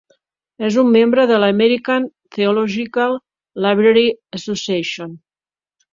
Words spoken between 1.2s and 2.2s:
de la American